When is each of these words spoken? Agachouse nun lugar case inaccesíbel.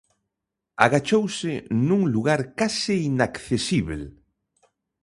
Agachouse 0.85 1.53
nun 1.87 2.01
lugar 2.15 2.41
case 2.59 2.95
inaccesíbel. 3.09 4.01